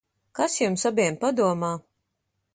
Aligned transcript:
Kas 0.39 0.55
jums 0.63 0.87
abiem 0.91 1.21
padomā? 1.25 1.73